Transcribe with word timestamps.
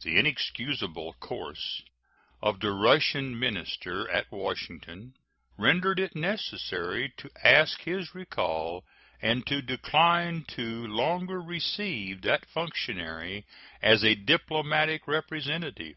The 0.00 0.16
inexcusable 0.16 1.16
course 1.20 1.82
of 2.40 2.60
the 2.60 2.72
Russian 2.72 3.38
minister 3.38 4.10
at 4.10 4.32
Washington 4.32 5.12
rendered 5.58 6.00
it 6.00 6.16
necessary 6.16 7.12
to 7.18 7.28
ask 7.44 7.82
his 7.82 8.14
recall 8.14 8.86
and 9.20 9.46
to 9.48 9.60
decline 9.60 10.44
to 10.56 10.86
longer 10.86 11.42
receive 11.42 12.22
that 12.22 12.46
functionary 12.46 13.44
as 13.82 14.02
a 14.02 14.14
diplomatic 14.14 15.06
representative. 15.06 15.96